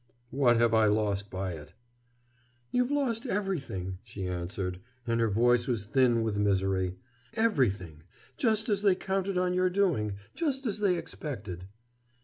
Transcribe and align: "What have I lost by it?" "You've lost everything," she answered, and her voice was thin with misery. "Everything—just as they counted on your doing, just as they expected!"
"What 0.31 0.57
have 0.57 0.73
I 0.73 0.87
lost 0.87 1.29
by 1.29 1.51
it?" 1.51 1.75
"You've 2.71 2.89
lost 2.89 3.27
everything," 3.27 3.99
she 4.03 4.27
answered, 4.27 4.79
and 5.05 5.19
her 5.19 5.29
voice 5.29 5.67
was 5.67 5.85
thin 5.85 6.23
with 6.23 6.39
misery. 6.39 6.95
"Everything—just 7.35 8.67
as 8.67 8.81
they 8.81 8.95
counted 8.95 9.37
on 9.37 9.53
your 9.53 9.69
doing, 9.69 10.15
just 10.33 10.65
as 10.65 10.79
they 10.79 10.97
expected!" 10.97 11.67